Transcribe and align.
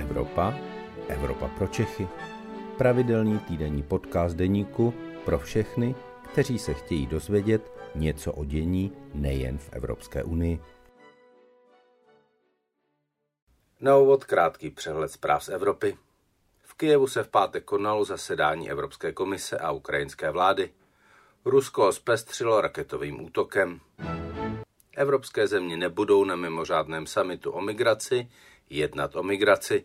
Evropa, 0.00 0.54
Evropa 1.08 1.48
pro 1.48 1.66
Čechy. 1.66 2.08
Pravidelný 2.78 3.38
týdenní 3.38 3.82
podcast 3.82 4.36
deníku 4.36 4.94
pro 5.24 5.38
všechny, 5.38 5.94
kteří 6.32 6.58
se 6.58 6.74
chtějí 6.74 7.06
dozvědět 7.06 7.72
něco 7.94 8.32
o 8.32 8.44
dění 8.44 8.92
nejen 9.14 9.58
v 9.58 9.68
Evropské 9.72 10.24
unii. 10.24 10.60
Na 13.80 13.96
úvod 13.96 14.24
krátký 14.24 14.70
přehled 14.70 15.12
zpráv 15.12 15.44
z 15.44 15.48
Evropy. 15.48 15.96
V 16.62 16.74
Kijevu 16.74 17.06
se 17.06 17.22
v 17.22 17.28
pátek 17.28 17.64
konalo 17.64 18.04
zasedání 18.04 18.70
Evropské 18.70 19.12
komise 19.12 19.58
a 19.58 19.70
ukrajinské 19.70 20.30
vlády. 20.30 20.70
Rusko 21.44 21.82
ho 21.82 21.92
zpestřilo 21.92 22.60
raketovým 22.60 23.24
útokem. 23.24 23.80
Evropské 24.96 25.46
země 25.46 25.76
nebudou 25.76 26.24
na 26.24 26.36
mimořádném 26.36 27.06
samitu 27.06 27.50
o 27.50 27.60
migraci 27.60 28.28
jednat 28.70 29.16
o 29.16 29.22
migraci. 29.22 29.84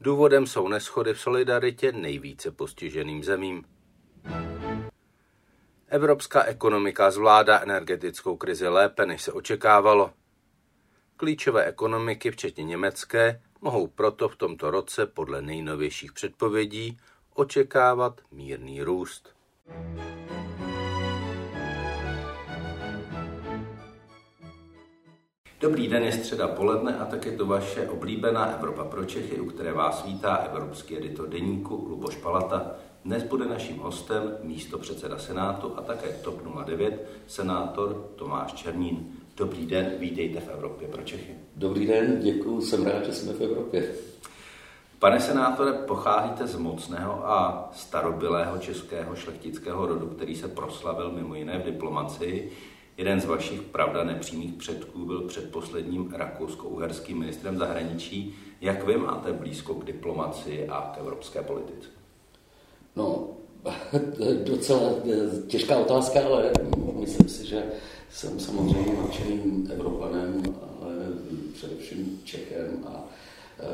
Důvodem 0.00 0.46
jsou 0.46 0.68
neschody 0.68 1.14
v 1.14 1.20
solidaritě 1.20 1.92
nejvíce 1.92 2.50
postiženým 2.50 3.24
zemím. 3.24 3.64
Evropská 5.88 6.44
ekonomika 6.44 7.10
zvládá 7.10 7.60
energetickou 7.60 8.36
krizi 8.36 8.68
lépe, 8.68 9.06
než 9.06 9.22
se 9.22 9.32
očekávalo. 9.32 10.10
Klíčové 11.16 11.64
ekonomiky, 11.64 12.30
včetně 12.30 12.64
německé, 12.64 13.42
mohou 13.60 13.86
proto 13.86 14.28
v 14.28 14.36
tomto 14.36 14.70
roce 14.70 15.06
podle 15.06 15.42
nejnovějších 15.42 16.12
předpovědí 16.12 16.98
očekávat 17.34 18.20
mírný 18.30 18.82
růst. 18.82 19.34
Dobrý 25.60 25.88
den, 25.88 26.02
je 26.02 26.12
středa 26.12 26.48
poledne 26.48 26.98
a 26.98 27.04
tak 27.04 27.26
je 27.26 27.32
to 27.32 27.46
vaše 27.46 27.88
oblíbená 27.88 28.46
Evropa 28.46 28.84
pro 28.84 29.04
Čechy, 29.04 29.40
u 29.40 29.46
které 29.46 29.72
vás 29.72 30.04
vítá 30.04 30.36
evropský 30.36 30.96
editor 30.96 31.28
deníku 31.28 31.86
Luboš 31.88 32.16
Palata. 32.16 32.70
Dnes 33.04 33.22
bude 33.22 33.44
naším 33.44 33.78
hostem 33.78 34.36
místo 34.42 34.78
předseda 34.78 35.18
Senátu 35.18 35.72
a 35.76 35.82
také 35.82 36.08
TOP 36.08 36.42
09 36.66 37.08
senátor 37.26 38.10
Tomáš 38.16 38.52
Černín. 38.52 39.12
Dobrý 39.36 39.66
den, 39.66 39.92
vítejte 39.98 40.40
v 40.40 40.48
Evropě 40.48 40.88
pro 40.88 41.02
Čechy. 41.02 41.34
Dobrý 41.56 41.86
den, 41.86 42.20
děkuji, 42.20 42.60
jsem 42.60 42.86
rád, 42.86 43.04
že 43.04 43.12
jsme 43.12 43.32
v 43.32 43.40
Evropě. 43.40 43.94
Pane 44.98 45.20
senátore, 45.20 45.72
pocházíte 45.72 46.46
z 46.46 46.56
mocného 46.56 47.30
a 47.30 47.70
starobilého 47.72 48.58
českého 48.58 49.16
šlechtického 49.16 49.86
rodu, 49.86 50.06
který 50.06 50.36
se 50.36 50.48
proslavil 50.48 51.12
mimo 51.12 51.34
jiné 51.34 51.58
v 51.58 51.64
diplomacii. 51.64 52.52
Jeden 53.00 53.20
z 53.20 53.24
vašich, 53.24 53.62
pravda, 53.62 54.04
nepřímých 54.04 54.54
předků 54.54 55.04
byl 55.04 55.22
předposledním 55.22 56.12
rakousko-uherským 56.12 57.18
ministrem 57.18 57.58
zahraničí. 57.58 58.34
Jak 58.60 58.86
vy 58.86 58.96
máte 58.96 59.32
blízko 59.32 59.74
k 59.74 59.84
diplomaci 59.84 60.68
a 60.68 60.92
k 60.94 60.98
evropské 60.98 61.42
politice? 61.42 61.88
No, 62.96 63.28
docela 64.44 64.92
těžká 65.46 65.78
otázka, 65.78 66.20
ale 66.26 66.52
myslím 67.00 67.28
si, 67.28 67.46
že 67.46 67.62
jsem 68.10 68.40
samozřejmě 68.40 68.92
nadšeným 69.02 69.68
Evropanem, 69.72 70.42
ale 70.80 70.94
především 71.52 72.20
Čechem 72.24 72.84
a 72.86 73.04
e, 73.60 73.66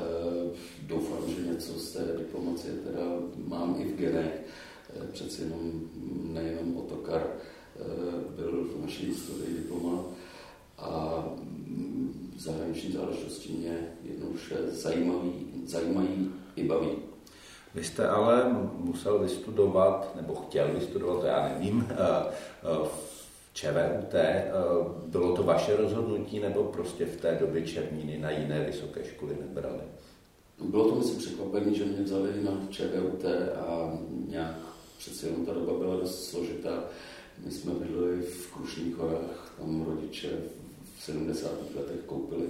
doufám, 0.83 1.31
že 1.31 1.53
něco 1.53 1.73
z 1.73 1.93
té 1.93 2.05
diplomacie 2.19 2.75
teda 2.75 3.05
mám 3.47 3.77
i 3.79 3.85
v 3.85 3.97
genech. 3.97 4.43
E, 5.01 5.13
přeci 5.13 5.43
jenom 5.43 5.81
nejenom 6.33 6.77
Otokar, 6.77 7.23
Eh, 7.23 7.56
byl 8.37 8.65
v 8.65 8.83
naší 8.83 9.07
historii 9.07 9.57
diplomat 9.57 10.05
a 10.79 11.25
mm, 11.41 12.35
zahraniční 12.39 12.93
záležitosti 12.93 13.53
mě 13.53 13.79
jednoduše 14.05 14.57
zajímaví, 14.71 15.33
zajímají 15.67 16.33
i 16.57 16.65
baví. 16.65 16.91
Vy 17.75 17.85
jste 17.85 18.09
ale 18.09 18.57
musel 18.79 19.19
vystudovat, 19.19 20.17
nebo 20.17 20.35
chtěl 20.35 20.69
vystudovat, 20.75 21.21
to 21.21 21.27
já 21.27 21.49
nevím, 21.49 21.87
eh, 21.91 21.95
eh, 21.95 22.89
v 22.89 23.17
ČVUT. 23.53 24.15
Bylo 25.07 25.37
to 25.37 25.43
vaše 25.43 25.77
rozhodnutí, 25.77 26.41
nebo 26.41 26.65
prostě 26.65 27.07
v 27.07 27.21
té 27.21 27.37
době 27.41 27.67
Černiny 27.67 28.19
na 28.19 28.31
jiné 28.31 28.65
vysoké 28.65 29.05
školy 29.05 29.37
nebrali? 29.41 29.81
Bylo 30.65 30.89
to 30.89 30.95
myslím 30.95 31.19
překvapení, 31.19 31.75
že 31.75 31.85
mě 31.85 32.03
vzali 32.03 32.45
na 32.45 32.53
ČVUT 32.71 33.25
a 33.67 33.99
nějak 34.29 34.57
přeci 34.99 35.27
jenom 35.27 35.47
ta 35.47 35.53
doba 35.53 35.79
byla 35.79 35.97
dost 35.97 36.25
složitá. 36.25 36.85
My 37.45 37.51
jsme 37.51 37.75
bydleli 37.75 38.23
v 38.23 38.53
Krušných 38.53 38.97
horách, 38.97 39.55
tam 39.59 39.83
rodiče 39.83 40.29
v 40.99 41.03
70. 41.03 41.51
letech 41.77 42.01
koupili 42.07 42.47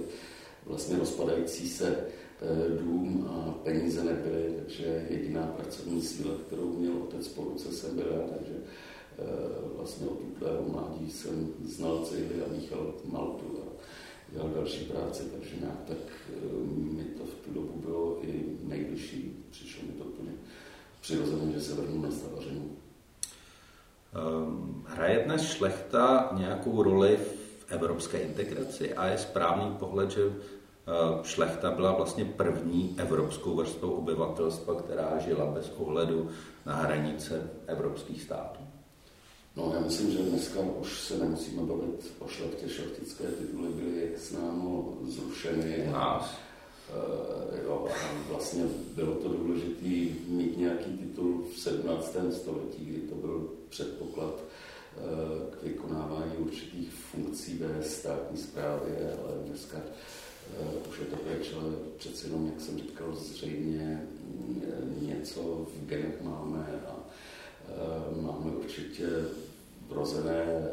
vlastně 0.65 0.97
rozpadající 0.97 1.69
se 1.69 1.97
eh, 1.97 2.81
dům 2.81 3.27
a 3.29 3.51
peníze 3.51 4.03
nebyly, 4.03 4.53
takže 4.55 5.07
jediná 5.09 5.47
pracovní 5.47 6.01
síla, 6.01 6.31
kterou 6.47 6.73
měl 6.73 6.93
otec 7.03 7.27
po 7.27 7.43
ruce, 7.43 7.71
jsem 7.71 7.95
byl 7.95 8.05
já, 8.11 8.37
takže 8.37 8.53
eh, 8.53 9.23
vlastně 9.75 10.07
od 10.07 10.21
útlého 10.21 10.63
mládí 10.69 11.11
jsem 11.11 11.53
znal 11.65 12.05
cihly 12.05 12.43
a 12.45 12.53
míchal 12.53 12.93
maltu 13.05 13.59
a 13.61 13.81
dělal 14.33 14.49
další 14.49 14.85
práce, 14.85 15.23
takže 15.23 15.55
nějak 15.61 15.83
tak 15.87 15.97
eh, 16.29 16.33
mi 16.93 17.03
to 17.03 17.23
v 17.25 17.45
tu 17.45 17.53
dobu 17.53 17.81
bylo 17.85 18.19
i 18.21 18.43
nejbližší. 18.63 19.45
Přišlo 19.49 19.83
mi 19.87 19.93
to 19.93 20.03
úplně 20.03 20.31
přirozené, 21.01 21.51
že 21.51 21.61
se 21.61 21.75
vrhnu 21.75 22.01
na 22.01 22.11
stavařinu. 22.11 22.77
Ehm, 24.13 24.83
hraje 24.87 25.23
dnes 25.25 25.41
šlechta 25.41 26.29
nějakou 26.37 26.83
roli 26.83 27.17
v 27.17 27.71
evropské 27.71 28.17
integraci 28.17 28.93
a 28.93 29.07
je 29.07 29.17
správný 29.17 29.75
pohled, 29.79 30.11
že 30.11 30.21
ehm, 30.21 30.33
šlechta 31.23 31.71
byla 31.71 31.91
vlastně 31.91 32.25
první 32.25 32.95
evropskou 32.97 33.55
vrstvou 33.55 33.91
obyvatelstva, 33.91 34.75
která 34.75 35.19
žila 35.19 35.45
bez 35.45 35.71
ohledu 35.77 36.29
na 36.65 36.75
hranice 36.75 37.49
evropských 37.67 38.21
států. 38.21 38.59
No, 39.55 39.71
já 39.73 39.79
myslím, 39.79 40.11
že 40.11 40.17
dneska 40.17 40.59
už 40.59 41.01
se 41.01 41.17
nemusíme 41.17 41.61
bavit 41.61 42.13
o 42.19 42.27
šlechtě. 42.27 42.69
Šlechtické 42.69 43.23
tituly 43.23 43.69
byly, 43.69 44.01
jak 44.01 44.19
známo, 44.19 44.97
zrušeny. 45.03 45.89
Nás. 45.91 46.46
Uh, 46.87 47.59
jo, 47.63 47.87
a 47.91 48.29
vlastně 48.29 48.63
bylo 48.95 49.15
to 49.15 49.29
důležité 49.29 49.85
mít 50.27 50.57
nějaký 50.57 50.97
titul 50.97 51.45
v 51.53 51.59
17. 51.59 52.15
století, 52.31 52.85
kdy 52.85 52.99
to 52.99 53.15
byl 53.15 53.49
předpoklad 53.69 54.33
uh, 54.33 55.53
k 55.53 55.63
vykonávání 55.63 56.31
určitých 56.37 56.93
funkcí 56.93 57.57
ve 57.57 57.83
státní 57.83 58.37
správě, 58.37 59.17
ale 59.23 59.33
dneska 59.45 59.77
uh, 59.77 60.89
už 60.89 60.99
je 60.99 61.05
to 61.05 61.15
pryč, 61.15 61.53
ale 61.53 61.73
přeci 61.97 62.27
jenom, 62.27 62.45
jak 62.45 62.61
jsem 62.61 62.77
říkal, 62.77 63.15
zřejmě 63.15 64.07
něco 65.01 65.67
v 65.75 65.85
genech 65.85 66.21
máme 66.21 66.81
a 66.87 66.95
máme 68.21 68.51
určitě 68.51 69.07
vrozené 69.89 70.69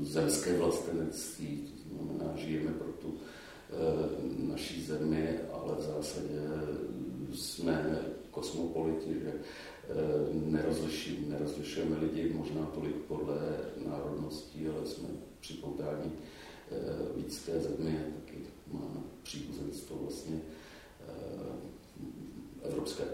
zemské 0.00 0.58
vlastenectví, 0.58 1.72
to 1.88 2.04
znamená, 2.04 2.36
žijeme 2.36 2.70
pro 2.70 2.92
tu 2.92 3.14
Eh, 3.20 3.39
naší 4.38 4.82
zemi, 4.82 5.38
ale 5.52 5.74
v 5.76 5.82
zásadě 5.82 6.40
jsme 7.34 7.98
kosmopoliti, 8.30 9.20
že 9.20 9.32
eh, 9.32 9.94
nerozlišujeme, 10.32 11.26
nerozlišujeme 11.28 11.96
lidi 11.98 12.32
možná 12.34 12.66
tolik 12.66 12.96
podle 12.96 13.36
národností, 13.86 14.68
ale 14.68 14.86
jsme 14.86 15.08
připoutáni 15.40 16.10
eh, 16.12 16.76
víc 17.16 17.42
té 17.42 17.60
země, 17.60 18.04
taky 18.14 18.38
máme 18.72 19.00
příbuzenstvo 19.22 19.96
vlastně 19.96 20.40
evropské. 22.62 23.04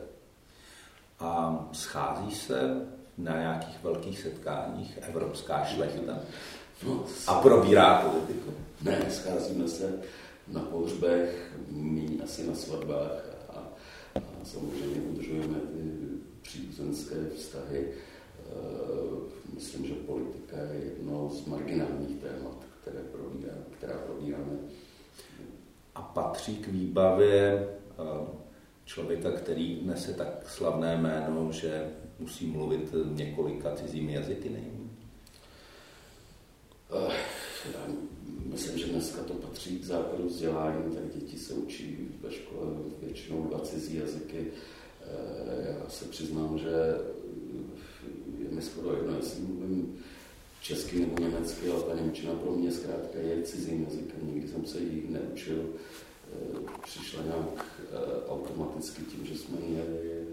A 1.21 1.69
schází 1.73 2.35
se 2.35 2.87
na 3.19 3.39
nějakých 3.39 3.83
velkých 3.83 4.21
setkáních 4.21 4.99
evropská 5.03 5.65
šlechta 5.65 6.19
no, 6.87 7.05
a 7.27 7.35
probírá 7.35 7.95
politiku? 8.11 8.55
Ne, 8.83 9.07
scházíme 9.11 9.69
se 9.69 10.03
na 10.49 10.61
pohřbech, 10.61 11.53
méně 11.71 12.23
asi 12.23 12.47
na 12.47 12.55
svatbách 12.55 13.25
a, 13.49 13.59
a 14.15 14.45
samozřejmě 14.45 15.01
udržujeme 15.01 15.59
ty 15.59 16.07
příbuzenské 16.43 17.17
vztahy. 17.37 17.89
E, 17.89 17.95
myslím, 19.55 19.87
že 19.87 19.95
politika 19.95 20.57
je 20.57 20.85
jedno 20.85 21.31
z 21.31 21.47
marginálních 21.47 22.21
témat, 22.21 22.65
které 22.83 23.01
probírá, 23.01 23.55
která 23.79 23.95
probíráme. 23.99 24.59
A 25.95 26.03
patří 26.03 26.57
k 26.57 26.69
výbavě 26.69 27.53
e, 27.53 27.67
člověka, 28.85 29.31
který 29.31 29.81
nese 29.87 30.13
tak 30.13 30.49
slavné 30.49 30.97
jméno, 30.97 31.53
že 31.53 31.91
musí 32.19 32.47
mluvit 32.47 32.95
několika 33.05 33.75
cizími 33.77 34.13
jazyky, 34.13 34.51
nejím? 34.51 34.99
Myslím, 38.57 38.79
že 38.79 38.87
dneska 38.87 39.23
to 39.23 39.35
patří 39.35 39.79
k 39.79 39.85
základu 39.85 40.27
vzdělání, 40.27 40.95
tak 40.95 41.15
děti 41.15 41.39
se 41.39 41.55
učí 41.55 42.09
ve 42.21 42.31
škole 42.33 42.67
většinou 43.03 43.43
dva 43.43 43.59
cizí 43.61 43.97
jazyky. 43.97 44.47
Eh, 45.03 45.77
já 45.83 45.91
se 45.91 46.05
přiznám, 46.05 46.59
že 46.59 46.69
je 48.39 48.51
mi 48.51 48.63
skoro 48.63 48.97
jedno, 48.97 49.17
jestli 49.17 49.43
mluvím 49.43 49.99
česky 50.63 51.01
nebo 51.01 51.23
německy, 51.23 51.69
ale 51.69 51.83
ta 51.83 51.95
Němčina 51.95 52.33
pro 52.33 52.53
mě 52.53 52.73
zkrátka 52.73 53.19
je 53.19 53.43
cizím 53.43 53.85
jazykem. 53.85 54.35
Nikdy 54.35 54.49
jsem 54.49 54.67
se 54.67 54.79
jí 54.79 55.03
neučil. 55.09 55.65
přišla 56.83 57.23
nějak 57.23 57.83
automaticky 58.29 59.03
tím, 59.03 59.27
že 59.27 59.39
jsme 59.39 59.57
měli 59.69 60.27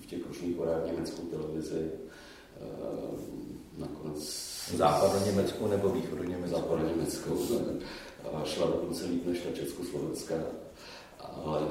v 0.00 0.06
těch 0.06 0.26
ročních 0.26 0.56
horách 0.56 0.86
německou 0.86 1.22
televizi. 1.22 1.90
Nakonec 3.76 4.46
Západu 4.76 5.26
Německu 5.26 5.66
nebo 5.66 5.88
východu 5.88 6.22
Německu? 6.22 6.56
Západu 6.56 6.88
Německu. 6.88 7.48
A 8.32 8.44
šla 8.44 8.66
dokonce 8.66 9.06
líp 9.06 9.26
než 9.26 9.40
ta 9.40 9.52
Československá. 9.52 10.34
Ale 11.44 11.68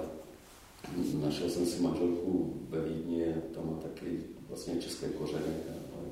našel 1.22 1.50
jsem 1.50 1.66
si 1.66 1.82
manželku 1.82 2.54
ve 2.70 2.82
Vídni, 2.82 3.36
tam 3.56 3.72
má 3.72 3.78
taky 3.78 4.24
vlastně 4.50 4.82
české 4.82 5.10
kořeny, 5.10 5.54
ale 5.68 6.08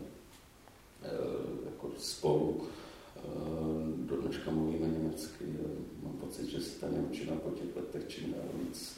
jako 1.66 1.92
spolu. 1.98 2.62
Do 3.96 4.22
dneška 4.22 4.52
mluvíme 4.52 4.88
německy. 4.88 5.46
Mám 6.04 6.14
pocit, 6.14 6.46
že 6.46 6.62
se 6.62 6.80
ta 6.80 6.90
Němčina 6.90 7.36
po 7.36 7.50
těch 7.50 7.76
letech 7.76 8.04
čím 8.08 8.32
dál 8.32 8.50
víc 8.68 8.98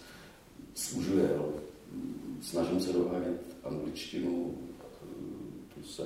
služuje. 0.76 1.40
Snažím 2.42 2.80
se 2.80 2.94
dohánět 2.94 3.42
angličtinu, 3.64 4.58
tu 5.76 5.84
se 5.84 6.04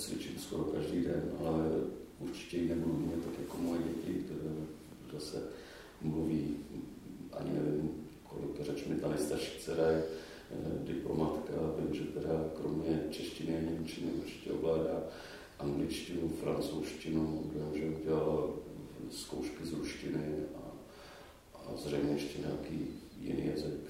Cvičím 0.00 0.38
skoro 0.38 0.64
každý 0.64 1.04
den, 1.04 1.22
ale 1.44 1.64
určitě 2.18 2.56
ji 2.56 2.68
nebudu 2.68 2.96
mít 2.96 3.24
tak 3.24 3.32
jako 3.40 3.58
moje 3.58 3.80
děti, 3.82 4.24
které 4.24 4.50
zase 5.12 5.42
mluví, 6.02 6.56
ani 7.32 7.50
nevím, 7.52 7.90
kolik 8.22 8.60
řeč 8.60 8.84
mi 8.86 8.94
ta 8.94 9.08
nejstarší 9.08 9.58
dcera 9.58 9.90
je 9.90 10.02
eh, 10.04 10.56
diplomatka, 10.84 11.52
vím, 11.78 11.94
že 11.94 12.04
teda 12.04 12.44
kromě 12.60 13.04
češtiny 13.10 13.56
a 13.56 13.70
němčiny 13.70 14.12
určitě 14.12 14.52
ovládá 14.52 15.02
angličtinu, 15.58 16.28
francouzštinu, 16.28 17.50
vím, 17.54 17.80
že 17.80 17.96
udělala 18.00 18.48
zkoušky 19.10 19.64
z 19.64 19.72
ruštiny 19.72 20.34
a, 20.54 20.72
a 21.54 21.76
zřejmě 21.76 22.12
ještě 22.12 22.38
nějaký 22.38 22.86
jiný 23.20 23.46
jazyk. 23.46 23.80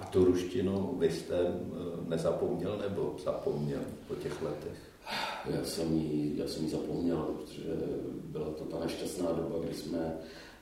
A 0.00 0.04
tu 0.04 0.24
ruštinu 0.24 0.96
vy 0.98 1.10
jste 1.10 1.34
eh, 1.38 1.54
nezapomněl 2.08 2.78
nebo 2.78 3.16
zapomněl 3.24 3.80
po 4.08 4.14
těch 4.14 4.42
letech? 4.42 4.78
Já 5.46 5.64
jsem 5.64 5.96
ji, 5.96 6.38
já 6.38 6.48
jsem 6.48 6.64
ji 6.64 6.70
zapomněl, 6.70 7.16
protože 7.16 7.74
byla 8.24 8.50
to 8.50 8.64
ta 8.64 8.80
nešťastná 8.80 9.32
doba, 9.32 9.64
kdy 9.64 9.74
jsme 9.74 10.12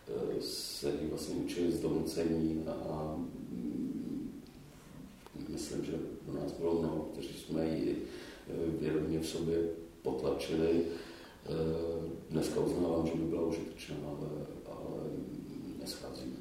eh, 0.09 0.41
se 0.41 0.91
ji 0.91 1.09
vlastně 1.09 1.35
učili 1.35 1.73
z 1.73 1.85
a 2.91 3.17
mm, 3.17 4.43
myslím, 5.49 5.85
že 5.85 5.93
u 6.27 6.33
nás 6.33 6.53
bylo 6.53 6.79
mnoho, 6.79 7.09
kteří 7.13 7.35
jsme 7.35 7.67
ji 7.67 8.03
eh, 8.49 8.53
vědomě 8.81 9.21
v 9.21 9.27
sobě 9.27 9.59
potlačili. 10.03 10.83
Dneska 12.31 12.61
uznávám, 12.61 13.07
že 13.07 13.15
by 13.15 13.25
byla 13.25 13.43
užitečná, 13.43 13.97
ale, 14.07 14.29
ale 14.67 15.01
nescházíme. 15.81 16.37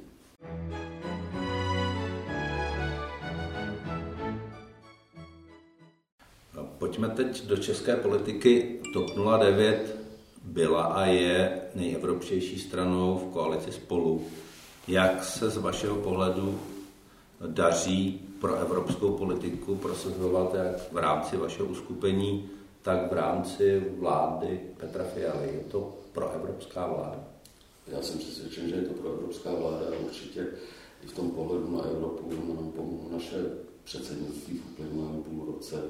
Pojďme 6.78 7.08
teď 7.08 7.46
do 7.46 7.56
české 7.56 7.96
politiky. 7.96 8.80
TOP 8.92 9.06
09 9.38 9.96
byla 10.44 10.82
a 10.82 11.06
je 11.06 11.60
nejevropštější 11.74 12.58
stranou 12.58 13.18
v 13.18 13.32
koalici 13.32 13.72
spolu. 13.72 14.26
Jak 14.88 15.24
se 15.24 15.50
z 15.50 15.56
vašeho 15.56 15.96
pohledu 15.96 16.60
daří 17.46 18.20
pro 18.40 18.54
evropskou 18.54 19.12
politiku 19.12 19.74
prosazovat 19.76 20.54
jak 20.54 20.92
v 20.92 20.96
rámci 20.96 21.36
vašeho 21.36 21.68
uskupení, 21.68 22.50
tak 22.82 23.10
v 23.10 23.14
rámci 23.14 23.84
vlády 23.98 24.60
Petra 24.76 25.04
Fialy? 25.04 25.48
Je 25.52 25.64
to 25.70 25.98
pro 26.12 26.32
evropská 26.32 26.86
vláda? 26.86 27.24
Já 27.88 28.02
jsem 28.02 28.18
přesvědčen, 28.18 28.68
že 28.68 28.74
je 28.74 28.82
to 28.82 28.94
pro 28.94 29.12
evropská 29.12 29.50
vláda 29.50 29.86
a 29.86 30.04
určitě 30.06 30.46
i 31.04 31.06
v 31.06 31.12
tom 31.12 31.30
pohledu 31.30 31.76
na 31.76 31.82
Evropu 31.82 32.30
nám 32.30 32.72
pomohlo 32.72 33.08
naše 33.12 33.36
předsednictví 33.84 34.58
v 34.58 34.72
uplynulém 34.72 35.22
půl 35.22 35.46
roce 35.46 35.82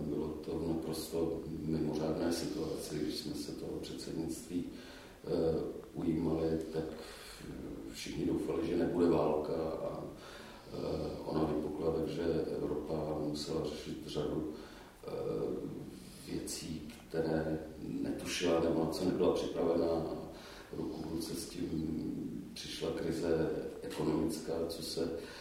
bylo 0.00 0.28
to 0.28 0.68
naprosto 0.68 1.40
mimořádné 1.62 2.32
situaci, 2.32 2.98
když 2.98 3.14
jsme 3.16 3.34
se 3.34 3.52
toho 3.52 3.72
předsednictví 3.80 4.64
eh, 4.64 5.28
ujímali, 5.94 6.58
tak 6.72 6.84
všichni 7.92 8.26
doufali, 8.26 8.66
že 8.66 8.76
nebude 8.76 9.08
válka 9.08 9.54
a 9.54 10.04
eh, 10.04 10.76
ona 11.24 11.44
vypukla, 11.44 11.92
takže 11.92 12.22
Evropa 12.56 13.18
musela 13.26 13.64
řešit 13.64 14.02
řadu 14.06 14.52
věcí, 16.28 16.92
které 17.08 17.58
netušila 17.78 18.60
nebo 18.60 18.84
na 18.84 18.90
co 18.90 19.04
nebyla 19.04 19.32
připravená. 19.32 20.02
Ruku 20.72 21.08
v 21.08 21.12
ruce 21.12 21.34
s 21.34 21.48
tím 21.48 22.50
přišla 22.54 22.90
krize 22.90 23.50
ekonomická, 23.82 24.52
co 24.68 24.82
se 24.82 25.10
Eh, 25.10 25.37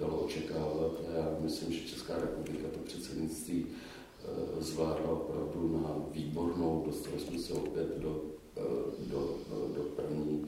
dalo 0.00 0.16
očekávat. 0.16 0.92
A 1.08 1.16
já 1.16 1.36
myslím, 1.40 1.72
že 1.72 1.88
Česká 1.88 2.14
republika 2.14 2.68
to 2.74 2.78
předsednictví 2.78 3.66
eh, 3.66 4.62
zvládla 4.62 5.10
opravdu 5.10 5.80
na 5.82 6.04
výbornou. 6.10 6.82
Dostali 6.86 7.20
jsme 7.20 7.38
se 7.38 7.52
opět 7.52 7.98
do, 7.98 8.22
eh, 8.56 8.60
do, 8.98 9.38
do 9.76 9.82
první 9.82 10.46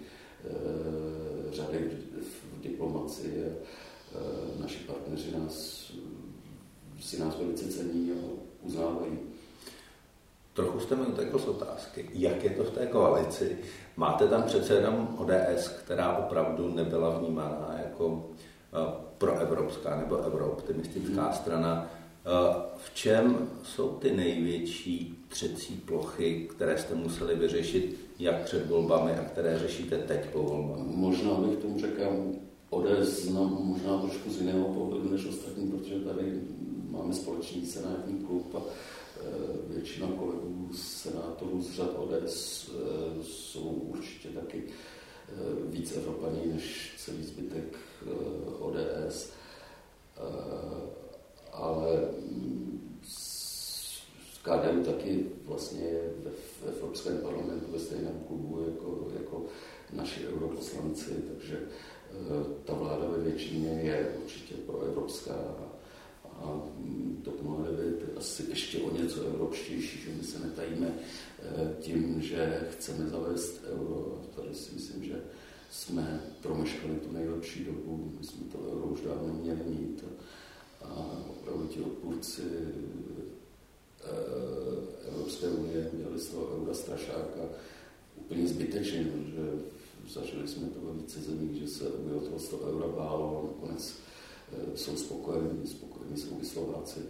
řady 1.53 1.91
v 2.21 2.63
diplomaci. 2.63 3.45
Naši 4.61 4.79
partneři 4.79 5.39
nás, 5.39 5.87
si 7.01 7.21
nás 7.21 7.39
velice 7.39 7.69
cení 7.69 8.13
a 8.13 8.15
uznávají. 8.63 9.19
Trochu 10.53 10.81
jste 10.81 10.97
mi 10.97 11.07
utekl 11.07 11.39
z 11.39 11.49
otázky. 11.49 12.11
Jak 12.13 12.45
je 12.45 12.51
to 12.51 12.65
v 12.65 12.71
té 12.71 12.87
koalici? 12.87 13.59
Máte 13.97 14.29
tam 14.29 14.43
přece 14.43 14.75
jenom 14.75 15.17
ODS, 15.19 15.69
která 15.69 16.17
opravdu 16.17 16.75
nebyla 16.75 17.19
vnímána 17.19 17.75
jako 17.85 18.31
proevropská 19.19 19.97
nebo 19.97 20.17
eurooptimistická 20.17 21.23
hmm. 21.23 21.33
strana. 21.33 21.91
Eh, 22.27 22.63
v 22.77 22.95
čem 22.95 23.49
jsou 23.63 23.89
ty 23.89 24.17
největší 24.17 25.25
třecí 25.29 25.75
plochy, 25.75 26.49
které 26.51 26.79
jste 26.79 26.95
museli 26.95 27.35
vyřešit 27.35 28.07
jak 28.19 28.45
před 28.45 28.67
volbami 28.69 29.13
a 29.13 29.25
které 29.25 29.59
řešíte 29.59 29.99
teď 29.99 30.27
po 30.27 30.43
volbách? 30.43 30.79
Možná 30.79 31.31
bych 31.31 31.59
tomu 31.59 31.81
řekl, 31.81 32.03
ODS 32.71 33.09
znám 33.09 33.59
možná 33.61 33.99
trošku 33.99 34.31
z 34.31 34.41
jiného 34.41 34.65
pohledu 34.65 35.11
než 35.11 35.27
ostatní, 35.27 35.71
protože 35.71 36.01
tady 36.01 36.41
máme 36.91 37.15
společný 37.15 37.67
senátní 37.67 38.19
klub 38.19 38.55
a 38.55 38.61
eh, 38.61 39.75
většina 39.75 40.07
kolegů 40.07 40.71
senátorů 40.75 41.63
z 41.63 41.75
řad 41.75 41.91
ODS 41.97 42.71
eh, 42.71 43.23
jsou 43.23 43.69
určitě 43.69 44.29
taky 44.29 44.63
víc 45.71 45.97
Evropaní 45.97 46.53
než 46.53 46.95
celý 46.99 47.23
zbytek 47.23 47.65
ODS, 48.59 49.33
eh, 50.17 50.23
ale 51.53 52.09
s 53.03 54.41
KDU 54.43 54.85
taky 54.85 55.27
vlastně 55.45 55.91
v 56.63 56.69
Evropském 56.69 57.19
parlamentu 57.19 57.73
ve 57.73 57.79
stejném 57.79 58.25
klubu 58.27 58.65
jako, 58.67 59.09
jako 59.19 59.45
naši 59.93 60.27
europoslanci, 60.27 61.15
takže 61.33 61.59
eh, 61.61 62.15
ta 62.65 62.75
vláda 62.75 63.09
ve 63.09 63.19
většině 63.19 63.69
je 63.69 64.17
určitě 64.25 64.55
proevropská 64.55 65.35
a 66.43 66.63
TOP 67.23 67.43
09 67.43 68.01
je 68.01 68.15
asi 68.17 68.45
ještě 68.49 68.79
o 68.79 68.97
něco 68.97 69.25
evropštější, 69.25 69.99
že 69.99 70.11
my 70.17 70.25
se 70.25 70.39
netajíme 70.39 70.95
eh, 71.43 71.75
tím, 71.81 72.23
že 72.23 72.69
chceme 72.71 73.07
zavést 73.07 73.65
euro. 73.65 74.23
Tady 74.37 74.55
si 74.55 74.75
myslím, 74.75 75.05
že 75.05 75.21
jsme 75.71 76.21
promeškali 76.43 76.95
tu 76.95 77.13
nejlepší 77.13 77.65
dobu, 77.65 78.13
my 78.21 78.27
jsme 78.27 78.47
to 78.53 78.59
euro 78.59 78.87
už 78.87 79.01
dávno 79.01 79.35
měli 79.35 79.61
mít 79.67 80.05
a 80.83 81.23
opravdu 81.29 81.67
ti 81.67 81.81
odpůrci 81.81 82.43
eh, 84.05 84.07
Evropské 85.09 85.49
unie 85.49 85.91
měli 85.93 86.19
z 86.19 86.29
toho 86.29 86.57
eura 86.57 86.75
strašáka 86.75 87.41
úplně 88.17 88.49
zbytečně, 88.49 89.05
protože 89.05 89.77
zažili 90.09 90.49
jsme 90.49 90.67
to 90.67 90.81
ve 90.81 90.93
více 90.93 91.21
zemí, 91.21 91.59
že 91.61 91.69
se 91.69 91.89
obyvatelstvo 91.89 92.59
eura 92.59 92.89
bálo 92.89 93.55
nakonec 93.55 93.95
jsou 94.75 94.97
spokojení, 94.97 95.67
spokojení 95.67 96.17
jsou 96.17 96.41
i 96.43 96.47
Slováci. 96.47 97.01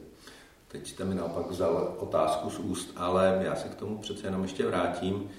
Teď 0.69 0.87
jste 0.87 1.05
mi 1.05 1.15
naopak 1.15 1.51
vzal 1.51 1.97
otázku 1.99 2.51
z 2.51 2.59
úst, 2.59 2.93
ale 2.97 3.41
já 3.45 3.57
se 3.57 3.69
k 3.69 3.75
tomu 3.75 3.99
přece 3.99 4.27
jenom 4.27 4.43
ještě 4.43 4.67
vrátím 4.67 5.31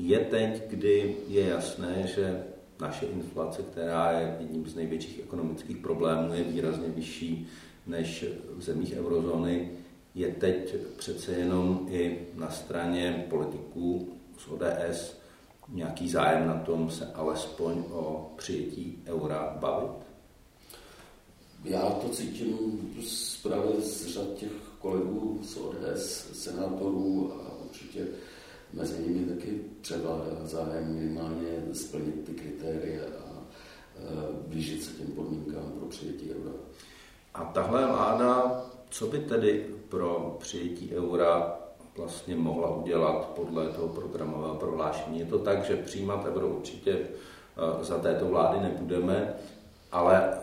je 0.00 0.18
teď, 0.18 0.62
kdy 0.68 1.16
je 1.28 1.48
jasné, 1.48 2.06
že 2.06 2.44
naše 2.80 3.06
inflace, 3.06 3.62
která 3.62 4.10
je 4.10 4.36
jedním 4.40 4.66
z 4.66 4.74
největších 4.74 5.20
ekonomických 5.22 5.76
problémů, 5.76 6.34
je 6.34 6.44
výrazně 6.44 6.88
vyšší 6.88 7.48
než 7.86 8.24
v 8.56 8.62
zemích 8.62 8.94
eurozóny, 8.96 9.70
je 10.14 10.28
teď 10.28 10.74
přece 10.96 11.32
jenom 11.32 11.86
i 11.90 12.18
na 12.34 12.50
straně 12.50 13.26
politiků 13.30 14.08
z 14.38 14.48
ODS 14.48 15.20
nějaký 15.68 16.10
zájem 16.10 16.46
na 16.46 16.54
tom 16.54 16.90
se 16.90 17.12
alespoň 17.14 17.84
o 17.90 18.32
přijetí 18.36 19.02
eura 19.06 19.56
bavit? 19.60 20.09
Já 21.64 21.80
to 21.80 22.08
cítím 22.08 22.80
právě 23.42 23.80
z 23.80 24.06
řad 24.06 24.34
těch 24.34 24.52
kolegů 24.78 25.40
z 25.42 25.56
ODS, 25.56 26.30
senátorů 26.32 27.32
a 27.32 27.64
určitě 27.64 28.06
mezi 28.72 29.02
nimi 29.02 29.26
taky 29.26 29.60
převládá 29.80 30.36
zájem 30.44 30.94
minimálně 30.94 31.62
splnit 31.72 32.24
ty 32.24 32.32
kritéria 32.32 33.02
a 33.02 33.44
blížit 34.46 34.82
se 34.82 34.92
těm 34.92 35.06
podmínkám 35.06 35.72
pro 35.78 35.86
přijetí 35.86 36.30
eura. 36.30 36.52
A 37.34 37.44
tahle 37.44 37.86
vláda, 37.86 38.62
co 38.90 39.06
by 39.06 39.18
tedy 39.18 39.66
pro 39.88 40.36
přijetí 40.40 40.90
eura 40.94 41.56
vlastně 41.96 42.36
mohla 42.36 42.76
udělat 42.76 43.28
podle 43.28 43.68
toho 43.68 43.88
programového 43.88 44.54
prohlášení? 44.54 45.18
Je 45.18 45.26
to 45.26 45.38
tak, 45.38 45.64
že 45.64 45.76
přijímat 45.76 46.26
euro 46.26 46.48
určitě 46.48 46.98
za 47.80 47.98
této 47.98 48.26
vlády 48.26 48.60
nebudeme, 48.60 49.34
ale 49.92 50.38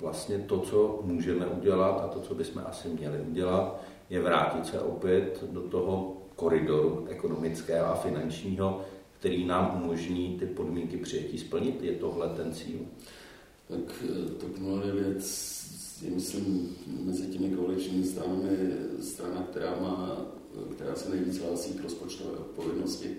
vlastně 0.00 0.38
to, 0.38 0.58
co 0.58 1.00
můžeme 1.04 1.46
udělat 1.46 2.00
a 2.04 2.08
to, 2.08 2.20
co 2.20 2.34
bychom 2.34 2.62
asi 2.66 2.88
měli 2.88 3.20
udělat, 3.20 3.82
je 4.10 4.20
vrátit 4.20 4.66
se 4.66 4.80
opět 4.80 5.44
do 5.50 5.60
toho 5.60 6.16
koridoru 6.36 7.06
ekonomického 7.08 7.86
a 7.86 7.94
finančního, 7.94 8.84
který 9.18 9.46
nám 9.46 9.80
umožní 9.82 10.36
ty 10.38 10.46
podmínky 10.46 10.96
přijetí 10.96 11.38
splnit. 11.38 11.82
Je 11.82 11.92
tohle 11.92 12.28
ten 12.28 12.52
cíl? 12.52 12.78
Tak 13.68 14.04
to 14.40 14.46
věc 14.92 15.58
je, 16.02 16.10
myslím, 16.10 16.76
mezi 17.04 17.26
těmi 17.26 17.50
koaličními 17.50 18.04
stranami 18.04 18.48
strana, 19.00 19.42
která, 19.50 19.70
má, 19.80 20.26
která 20.74 20.94
se 20.94 21.10
nejvíc 21.10 21.38
hlásí 21.38 21.74
k 21.74 21.82
rozpočtové 21.82 22.30
odpovědnosti. 22.30 23.16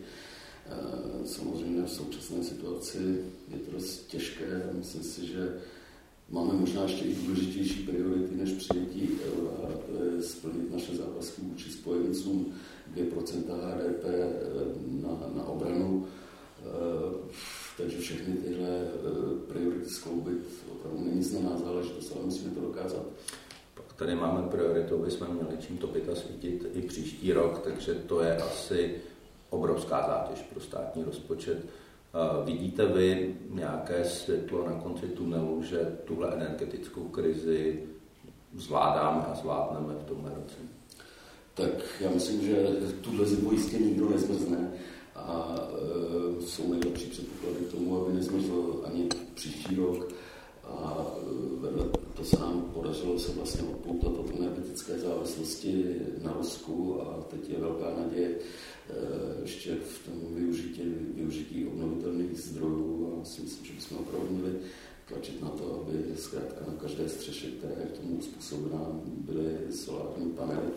Samozřejmě 1.25 1.81
v 1.81 1.89
současné 1.89 2.43
situaci 2.43 2.97
je 3.47 3.57
to 3.57 3.71
dost 3.71 4.07
těžké. 4.07 4.69
Myslím 4.73 5.03
si, 5.03 5.27
že 5.27 5.59
Máme 6.31 6.53
možná 6.53 6.83
ještě 6.83 7.05
i 7.05 7.15
důležitější 7.15 7.83
priority 7.83 8.35
než 8.35 8.51
přijetí 8.51 9.09
eura, 9.25 9.77
to 9.85 10.03
je 10.03 10.23
splnit 10.23 10.71
naše 10.71 10.95
závazky 10.95 11.41
vůči 11.41 11.71
spojencům 11.71 12.53
2% 12.95 13.43
HDP 13.47 14.03
na, 15.01 15.09
na 15.35 15.43
obranu. 15.43 16.07
Eh, 16.59 17.31
takže 17.77 17.97
všechny 17.97 18.33
tyhle 18.33 18.69
eh, 18.69 19.53
priority 19.53 19.89
skloubit 19.89 20.47
opravdu 20.71 21.05
není 21.05 21.23
snadná 21.23 21.57
záležitost, 21.57 22.11
ale 22.15 22.25
musíme 22.25 22.55
to 22.55 22.61
dokázat. 22.61 23.05
Pak 23.73 23.93
tady 23.93 24.15
máme 24.15 24.47
prioritu, 24.47 24.95
aby 24.95 25.11
jsme 25.11 25.27
měli 25.27 25.57
čím 25.59 25.77
topit 25.77 26.09
a 26.09 26.15
svítit 26.15 26.65
i 26.73 26.81
příští 26.81 27.33
rok, 27.33 27.61
takže 27.63 27.93
to 27.93 28.21
je 28.21 28.37
asi 28.37 28.95
obrovská 29.49 30.07
zátěž 30.07 30.39
pro 30.39 30.59
státní 30.61 31.03
rozpočet. 31.03 31.65
Vidíte 32.45 32.85
vy 32.85 33.35
nějaké 33.49 34.05
světlo 34.05 34.65
na 34.69 34.73
konci 34.73 35.07
tunelu, 35.07 35.63
že 35.63 35.97
tuhle 36.05 36.33
energetickou 36.33 37.03
krizi 37.03 37.83
zvládáme 38.55 39.25
a 39.31 39.35
zvládneme 39.35 39.93
v 39.93 40.03
tomhle 40.03 40.31
roce? 40.35 40.55
Tak 41.53 41.69
já 41.99 42.09
myslím, 42.09 42.41
že 42.41 42.67
tuhle 43.01 43.25
zimu 43.25 43.51
jistě 43.51 43.77
nikdo 43.77 44.09
nezmrzne 44.09 44.71
a 45.15 45.57
e, 45.57 46.41
jsou 46.41 46.73
nejlepší 46.73 47.05
předpoklady 47.05 47.65
k 47.65 47.71
tomu, 47.71 48.01
aby 48.01 48.13
nezmrzl 48.13 48.83
ani 48.85 49.07
příští 49.33 49.75
rok. 49.75 50.13
A 50.63 51.05
e, 51.17 51.61
vedle 51.61 51.85
to 52.19 52.25
se 52.25 52.39
nám 52.39 52.71
podařilo 52.73 53.19
se 53.19 53.31
vlastně 53.31 53.61
odpoutat 53.61 54.11
od 54.19 54.39
energetické 54.39 54.99
závislosti 54.99 55.95
na 56.23 56.33
Rusku 56.33 57.01
a 57.01 57.25
teď 57.31 57.49
je 57.49 57.59
velká 57.59 57.93
naděje, 57.99 58.35
Eh, 58.89 59.41
ještě 59.41 59.75
v 59.75 60.05
tom 60.05 60.35
využití, 60.35 60.81
využití 61.15 61.67
obnovitelných 61.67 62.39
zdrojů 62.39 63.21
a 63.21 63.25
si 63.25 63.41
myslím, 63.41 63.65
že 63.65 63.73
bychom 63.73 63.97
opravdu 63.97 64.27
měli 64.29 64.55
tlačit 65.07 65.41
na 65.41 65.49
to, 65.49 65.81
aby 65.81 66.03
zkrátka 66.17 66.65
na 66.67 66.73
každé 66.73 67.09
střeše, 67.09 67.47
která 67.47 67.73
je 67.79 67.85
k 67.85 67.97
tomu 67.97 68.15
uspůsobená, 68.15 68.85
byly 69.05 69.57
solární 69.71 70.31
panely. 70.31 70.69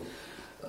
Eh, 0.63 0.67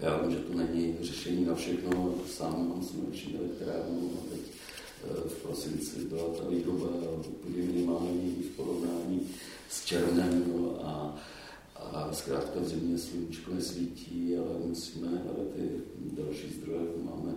já 0.00 0.18
vím, 0.18 0.30
že 0.30 0.36
to 0.36 0.54
není 0.54 0.96
řešení 1.00 1.44
na 1.44 1.54
všechno, 1.54 2.14
sám 2.28 2.68
mám 2.68 2.82
sluneční 2.82 3.38
elektrárnu 3.38 4.10
a 4.18 4.30
teď 4.30 4.40
eh, 4.40 5.28
v 5.28 5.42
prosinci 5.42 6.00
byla 6.00 6.24
ta 6.38 6.48
výroba 6.48 6.86
úplně 7.28 7.62
minimální 7.62 8.30
v 8.30 8.56
porovnání 8.56 9.28
s 9.72 9.84
černem 9.84 10.44
no 10.52 10.86
a 10.86 11.16
a 11.92 12.12
zkrátka 12.12 12.60
v 12.60 12.68
zimě 12.68 12.98
sluníčko 12.98 13.54
nesvítí, 13.54 14.36
ale 14.36 14.58
musíme 14.66 15.08
hledat 15.08 15.54
ty 15.56 15.70
další 16.22 16.48
zdroje. 16.48 16.80
Máme 17.04 17.34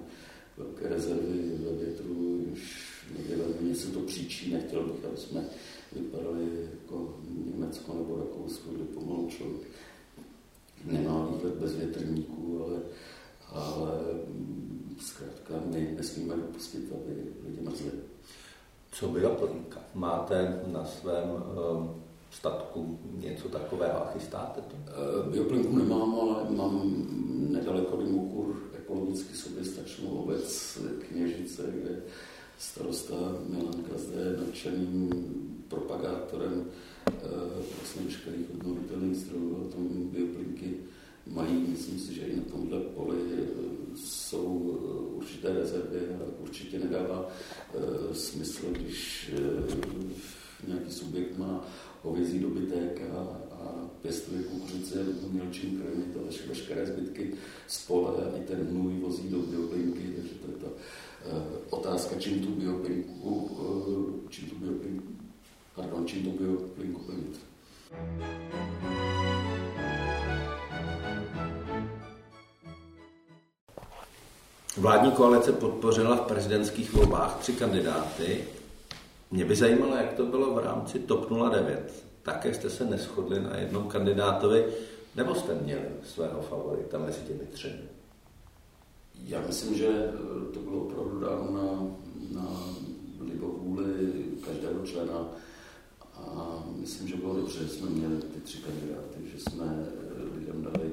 velké 0.58 0.90
rezervy 0.90 1.58
ve 1.58 1.86
větru, 1.86 2.46
už 2.52 2.96
někde 3.18 3.36
ve 3.36 3.76
se 3.76 3.88
to 3.88 4.00
příčí. 4.00 4.54
Nechtěl 4.54 4.84
bych, 4.84 5.06
aby 5.06 5.18
jsme 5.18 5.46
vypadali 5.92 6.70
jako 6.82 7.20
Německo 7.46 7.94
nebo 7.94 8.18
Rakousko, 8.18 8.72
kde 8.72 8.84
pomalu 8.84 9.30
člověk 9.30 9.62
nemá 10.86 11.26
výhled 11.26 11.54
bez 11.54 11.76
větrníků, 11.76 12.64
ale, 12.64 12.80
ale 13.50 13.92
zkrátka 15.00 15.54
my 15.66 15.94
nesmíme 15.98 16.36
dopustit, 16.36 16.92
aby 16.92 17.24
lidi 17.48 17.62
mrzli. 17.62 17.92
Co 18.92 19.08
bioplynka? 19.08 19.80
Máte 19.94 20.62
na 20.68 20.86
svém 20.86 21.30
um 21.30 22.05
statku 22.40 23.00
něco 23.14 23.50
takového 23.50 24.08
a 24.08 24.12
chystáte 24.14 24.62
to? 24.62 24.76
Eh, 24.88 25.30
bioplinku 25.30 25.76
nemám, 25.76 26.16
ale 26.20 26.50
mám 26.50 27.06
nedaleko 27.52 27.98
Dimokur 27.98 28.56
ekologicky 28.78 29.38
soběstačnou 29.38 30.10
obec 30.10 30.78
Kněžice, 31.08 31.64
kde 31.68 32.02
starosta 32.60 33.16
Milan 33.50 33.84
Gazde 33.92 34.22
je 34.22 34.46
nadšeným 34.46 35.10
propagátorem 35.68 36.66
eh, 37.08 37.12
vlastně 37.78 38.02
veškerých 38.06 38.52
obnovitelných 38.54 39.18
zdrojů 39.18 39.68
a 39.68 39.76
tom 39.76 40.10
bioplinky 40.10 40.78
mají, 41.28 41.66
myslím 41.70 42.00
si, 42.00 42.14
že 42.14 42.22
i 42.22 42.36
na 42.36 42.44
tomhle 42.52 42.80
poli 42.80 43.18
eh, 43.34 43.46
jsou 43.96 44.80
určité 45.16 45.54
rezervy 45.54 46.00
a 46.00 46.42
určitě 46.42 46.80
nedává 46.80 47.30
smysl, 48.14 48.66
když 48.72 49.32
nějaký 50.68 50.92
subjekt 50.92 51.38
má 51.38 51.66
hovězí 52.04 52.40
dobytek 52.40 53.02
a, 53.14 53.20
a 53.56 53.90
pěstuje 54.02 54.44
kukuřice, 54.44 55.04
nebo 55.04 55.46
čím 55.52 55.82
krmit 55.82 56.18
a 56.18 56.48
veškeré 56.48 56.86
zbytky 56.86 57.34
z 57.68 57.86
pole 57.86 58.12
a 58.26 58.38
i 58.38 58.42
ten 58.42 58.68
hnůj 58.68 59.00
vozí 59.00 59.30
do 59.30 59.40
bioplinky, 59.40 60.14
takže 60.16 60.36
to 60.36 60.52
je 60.52 60.58
ta 60.58 60.68
uh, 60.68 61.44
otázka, 61.70 62.16
čím 62.20 62.40
tu 62.40 62.52
bioplinku, 62.52 63.30
uh, 63.30 64.30
čím 64.30 64.50
tu 64.50 64.56
bioplinku, 64.56 65.14
pardon, 65.76 66.08
čím 66.08 66.24
tu 66.24 66.32
bioplinku 66.32 67.02
plnit. 67.02 67.40
Vládní 74.78 75.12
koalice 75.12 75.52
podpořila 75.52 76.16
v 76.16 76.22
prezidentských 76.22 76.94
volbách 76.94 77.38
tři 77.40 77.54
kandidáty, 77.54 78.44
mě 79.32 79.46
by 79.46 79.56
zajímalo, 79.56 79.96
jak 79.96 80.14
to 80.14 80.26
bylo 80.26 80.54
v 80.54 80.60
rámci 80.60 81.00
TOP 81.00 81.30
09. 81.52 82.04
Také 82.24 82.54
jste 82.54 82.70
se 82.70 82.86
neschodli 82.86 83.40
na 83.40 83.58
jednom 83.58 83.88
kandidátovi, 83.88 84.66
nebo 85.16 85.36
jste 85.36 85.56
měli 85.56 85.86
svého 86.04 86.42
favorita 86.42 86.98
mezi 86.98 87.22
těmi 87.22 87.46
třemi? 87.52 87.84
Já 89.24 89.42
myslím, 89.48 89.78
že 89.78 89.88
to 90.54 90.60
bylo 90.60 90.82
opravdu 90.82 91.20
dáno 91.20 91.52
na, 91.52 92.42
na 92.42 92.50
libovůli 93.20 93.86
každého 94.46 94.86
člena 94.86 95.28
a 96.18 96.64
myslím, 96.80 97.08
že 97.08 97.16
bylo 97.16 97.36
dobře, 97.36 97.60
že 97.64 97.70
jsme 97.70 97.90
měli 97.90 98.16
ty 98.16 98.42
tři 98.42 98.58
kandidáty, 98.58 99.20
že 99.36 99.40
jsme 99.40 99.86
lidem 100.40 100.64
dali 100.64 100.92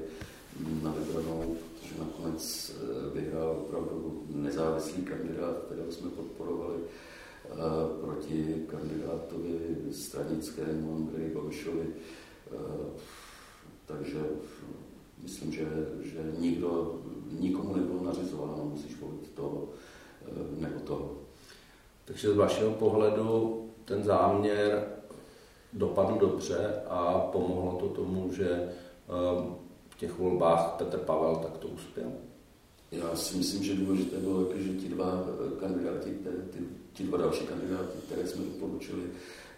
na 0.83 0.91
vybranou, 0.91 1.55
protože 1.81 1.99
nakonec 1.99 2.71
vyhrál 3.13 3.65
opravdu 3.67 4.23
nezávislý 4.29 5.03
kandidát, 5.03 5.57
kterého 5.65 5.91
jsme 5.91 6.09
podporovali 6.09 6.77
proti 8.01 8.65
kandidátovi 8.67 9.77
stranickému 9.91 10.95
Andreji 10.95 11.35
Babišovi. 11.35 11.87
Takže 13.85 14.19
myslím, 15.23 15.51
že, 15.51 15.67
že 16.01 16.19
nikdo, 16.39 16.99
nikomu 17.39 17.75
nebylo 17.75 18.03
nařizováno, 18.03 18.65
musíš 18.65 18.99
volit 18.99 19.31
toho 19.33 19.69
nebo 20.59 20.79
toho. 20.79 21.17
Takže 22.05 22.33
z 22.33 22.35
vašeho 22.35 22.71
pohledu 22.71 23.59
ten 23.85 24.03
záměr 24.03 24.87
dopadl 25.73 26.17
dobře 26.19 26.81
a 26.87 27.19
pomohlo 27.19 27.79
to 27.79 27.89
tomu, 27.89 28.33
že 28.33 28.73
v 29.89 29.97
těch 29.97 30.19
volbách 30.19 30.75
Petr 30.77 30.97
Pavel 30.97 31.35
takto 31.35 31.67
uspěl? 31.67 32.11
Já 32.91 33.15
si 33.15 33.37
myslím, 33.37 33.63
že 33.63 33.75
důležité 33.75 34.17
bylo, 34.17 34.49
že 34.55 34.69
ti 34.69 34.89
dva 34.89 35.23
kandidáti, 35.59 36.09
ty 36.51 36.59
ti 36.93 37.03
dva 37.03 37.17
další 37.17 37.45
kandidáti, 37.45 37.97
které 38.05 38.27
jsme 38.27 38.45
doporučili, 38.45 39.03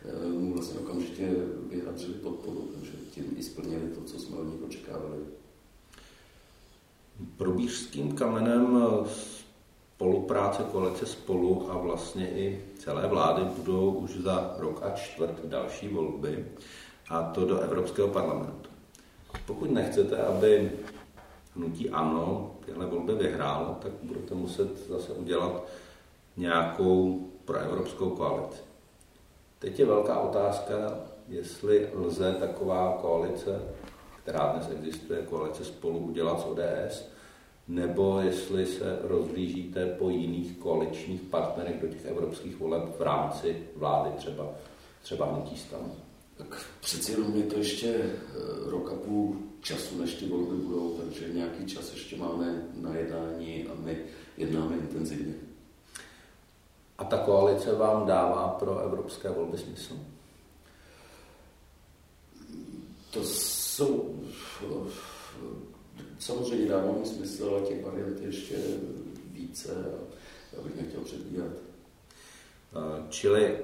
eh, 0.05 0.27
mu 0.27 0.53
vlastně 0.53 0.79
okamžitě 0.79 1.29
vyjádřili 1.69 2.13
podporu, 2.13 2.69
takže 2.75 2.91
tím 3.11 3.25
i 3.37 3.43
splnili 3.43 3.89
to, 3.95 4.01
co 4.01 4.19
jsme 4.19 4.37
od 4.37 4.43
nich 4.43 4.63
očekávali. 4.63 5.17
Probířským 7.37 8.15
kamenem 8.15 8.77
spolupráce 9.95 10.63
koalice 10.71 11.05
spolu 11.05 11.71
a 11.71 11.77
vlastně 11.77 12.29
i 12.29 12.61
celé 12.79 13.07
vlády 13.07 13.41
budou 13.57 13.91
už 13.91 14.11
za 14.11 14.55
rok 14.57 14.83
a 14.83 14.91
čtvrt 14.91 15.45
další 15.45 15.87
volby, 15.87 16.45
a 17.09 17.23
to 17.23 17.45
do 17.45 17.59
Evropského 17.59 18.07
parlamentu. 18.07 18.69
Pokud 19.45 19.71
nechcete, 19.71 20.17
aby 20.17 20.71
hnutí 21.55 21.89
ANO 21.89 22.55
tyhle 22.65 22.85
volby 22.85 23.15
vyhrálo, 23.15 23.77
tak 23.81 23.91
budete 24.03 24.35
muset 24.35 24.87
zase 24.89 25.13
udělat 25.13 25.67
nějakou 26.37 27.27
proevropskou 27.45 28.09
koalici. 28.09 28.61
Teď 29.59 29.79
je 29.79 29.85
velká 29.85 30.19
otázka, 30.19 30.99
jestli 31.27 31.89
lze 31.93 32.33
taková 32.33 32.97
koalice, 33.01 33.61
která 34.23 34.53
dnes 34.53 34.69
existuje, 34.71 35.21
koalice 35.21 35.65
spolu 35.65 35.99
udělat 35.99 36.41
s 36.41 36.45
ODS, 36.45 37.09
nebo 37.67 38.21
jestli 38.21 38.65
se 38.65 38.99
rozlížíte 39.01 39.85
po 39.85 40.09
jiných 40.09 40.57
koaličních 40.57 41.21
partnerech 41.21 41.81
do 41.81 41.87
těch 41.87 42.05
evropských 42.05 42.59
voleb 42.59 42.83
v 42.97 43.01
rámci 43.01 43.67
vlády, 43.75 44.09
třeba, 44.17 44.49
třeba 45.01 45.25
hnutí 45.25 45.57
stanu. 45.57 45.91
Tak 46.37 46.65
přeci 46.81 47.11
jenom 47.11 47.35
je 47.35 47.43
to 47.43 47.57
ještě 47.57 47.87
eh, 47.87 48.11
rok 48.69 48.91
a 48.91 48.95
půl 48.95 49.35
času, 49.61 49.97
než 49.97 50.13
ty 50.13 50.25
volby 50.25 50.55
budou, 50.55 50.99
takže 51.03 51.33
nějaký 51.33 51.65
čas 51.65 51.93
ještě 51.93 52.17
máme 52.17 52.63
na 52.73 52.95
jednání 52.95 53.67
a 53.67 53.71
my 53.83 53.97
jednáme 54.37 54.75
intenzivně. 54.75 55.33
A 56.97 57.03
ta 57.03 57.17
koalice 57.17 57.75
vám 57.75 58.05
dává 58.05 58.47
pro 58.47 58.79
evropské 58.79 59.29
volby 59.29 59.57
smysl? 59.57 59.99
To 63.11 63.23
jsou... 63.23 64.19
Samozřejmě 66.19 66.69
dává 66.69 66.91
mi 66.91 67.05
smysl, 67.05 67.49
ale 67.51 67.61
těch 67.61 67.85
variant 67.85 68.21
ještě 68.21 68.55
více 69.31 69.71
a 69.71 70.15
já 70.55 70.63
bych 70.63 70.75
nechtěl 70.75 71.01
předbíhat. 71.01 71.51
Čili 73.09 73.59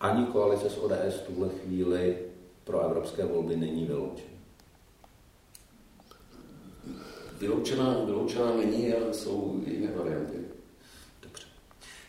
ani 0.00 0.26
koalice 0.26 0.70
s 0.70 0.78
ODS 0.78 1.14
v 1.22 1.26
tuhle 1.26 1.48
chvíli 1.48 2.18
pro 2.64 2.80
evropské 2.80 3.24
volby 3.24 3.56
není 3.56 3.84
vyloučena. 3.86 4.30
Vyloučená, 7.38 8.04
vyloučená 8.04 8.56
není, 8.56 8.94
ale 8.94 9.14
jsou 9.14 9.60
jiné 9.66 9.92
varianty. 9.92 10.55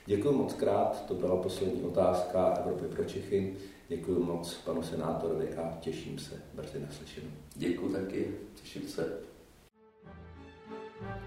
Děkuji 0.08 0.32
moc 0.32 0.54
krát, 0.54 1.06
to 1.08 1.14
byla 1.14 1.36
poslední 1.36 1.82
otázka 1.82 2.54
Evropy 2.60 2.96
pro 2.96 3.06
Čechy. 3.06 3.54
Děkuji 3.88 4.24
moc 4.24 4.54
panu 4.54 4.84
senátorovi 4.84 5.56
a 5.56 5.78
těším 5.80 6.20
se 6.20 6.42
brzy 6.54 6.80
naslyšenou. 6.80 7.28
Děkuji 7.56 7.94
taky, 7.94 8.36
těším 8.62 8.82
se. 8.82 9.20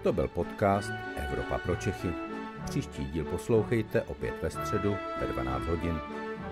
To 0.03 0.13
byl 0.13 0.27
podcast 0.27 0.91
Evropa 1.15 1.57
pro 1.57 1.75
Čechy. 1.75 2.07
Příští 2.65 3.05
díl 3.05 3.25
poslouchejte 3.25 4.01
opět 4.01 4.33
ve 4.41 4.49
středu 4.49 4.95
ve 5.21 5.27
12 5.27 5.65
hodin. 5.65 5.95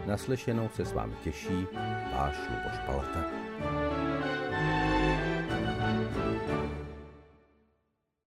Naslyšenou 0.05 0.69
se 0.69 0.85
s 0.85 0.93
vámi 0.93 1.13
těší 1.23 1.67
váš 2.13 2.35
Luboš 2.49 2.79
Palata. 2.85 3.25